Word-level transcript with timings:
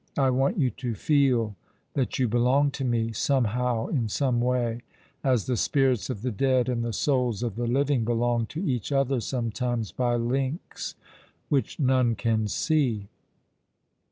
I 0.17 0.31
want 0.31 0.57
you 0.57 0.71
to 0.71 0.95
feel 0.95 1.55
that 1.93 2.17
you 2.17 2.27
belong 2.27 2.71
to 2.71 2.83
me, 2.83 3.11
somehow, 3.11 3.85
in 3.85 4.09
some 4.09 4.41
way, 4.41 4.81
as 5.23 5.45
the 5.45 5.55
spirits 5.55 6.09
of 6.09 6.23
the 6.23 6.31
dead 6.31 6.67
and 6.67 6.83
the 6.83 6.91
souls 6.91 7.43
of 7.43 7.55
the 7.55 7.67
living 7.67 8.03
belong 8.03 8.47
to 8.47 8.63
each 8.67 8.91
other 8.91 9.19
sometimes, 9.19 9.91
by 9.91 10.15
links 10.15 10.95
which 11.49 11.79
none 11.79 12.15
can 12.15 12.47
see. 12.47 13.09